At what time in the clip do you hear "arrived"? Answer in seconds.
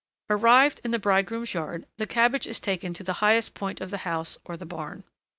0.31-0.81